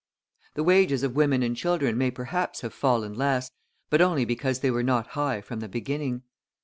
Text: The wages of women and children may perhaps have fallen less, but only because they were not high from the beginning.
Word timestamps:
The 0.55 0.63
wages 0.63 1.03
of 1.03 1.15
women 1.15 1.43
and 1.43 1.55
children 1.55 1.95
may 1.95 2.09
perhaps 2.09 2.61
have 2.61 2.73
fallen 2.73 3.13
less, 3.13 3.51
but 3.91 4.01
only 4.01 4.25
because 4.25 4.61
they 4.61 4.71
were 4.71 4.81
not 4.81 5.09
high 5.09 5.41
from 5.41 5.59
the 5.59 5.69
beginning. 5.69 6.23